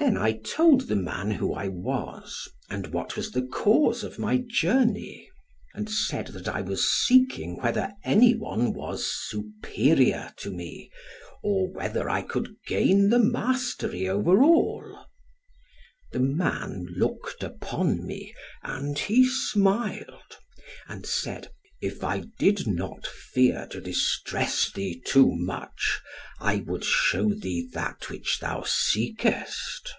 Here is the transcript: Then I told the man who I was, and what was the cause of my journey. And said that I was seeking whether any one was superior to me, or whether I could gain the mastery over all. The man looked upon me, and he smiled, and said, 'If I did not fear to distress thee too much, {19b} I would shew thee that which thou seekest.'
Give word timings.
Then 0.00 0.16
I 0.16 0.34
told 0.36 0.82
the 0.82 0.94
man 0.96 1.32
who 1.32 1.52
I 1.54 1.66
was, 1.66 2.48
and 2.70 2.86
what 2.86 3.16
was 3.16 3.32
the 3.32 3.42
cause 3.42 4.04
of 4.04 4.16
my 4.16 4.36
journey. 4.38 5.28
And 5.74 5.90
said 5.90 6.28
that 6.28 6.46
I 6.46 6.60
was 6.60 6.88
seeking 6.88 7.56
whether 7.56 7.90
any 8.04 8.32
one 8.36 8.72
was 8.74 9.04
superior 9.12 10.32
to 10.36 10.52
me, 10.52 10.92
or 11.42 11.68
whether 11.72 12.08
I 12.08 12.22
could 12.22 12.54
gain 12.68 13.10
the 13.10 13.18
mastery 13.18 14.08
over 14.08 14.40
all. 14.40 15.04
The 16.12 16.20
man 16.20 16.86
looked 16.96 17.42
upon 17.42 18.06
me, 18.06 18.32
and 18.62 18.96
he 18.96 19.28
smiled, 19.28 20.36
and 20.88 21.06
said, 21.06 21.50
'If 21.80 22.02
I 22.02 22.24
did 22.40 22.66
not 22.66 23.06
fear 23.06 23.68
to 23.70 23.80
distress 23.80 24.70
thee 24.72 25.00
too 25.06 25.30
much, 25.32 26.00
{19b} 26.40 26.44
I 26.44 26.56
would 26.66 26.84
shew 26.84 27.36
thee 27.36 27.68
that 27.72 28.08
which 28.10 28.40
thou 28.40 28.64
seekest.' 28.66 29.94